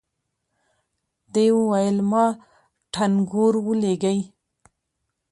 [1.33, 2.25] دې وويل ما
[2.93, 4.19] ټنګور ولېږئ.